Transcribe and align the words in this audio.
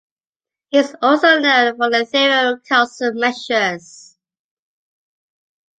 He 0.69 0.79
is 0.79 0.95
also 0.99 1.37
known 1.39 1.77
for 1.77 1.91
the 1.91 2.07
theory 2.07 2.53
of 2.53 2.63
Carleson 2.67 3.19
measures. 3.19 4.17